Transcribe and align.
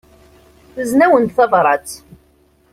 Tuzen-awen-d 0.73 1.31
tabrat. 1.35 1.89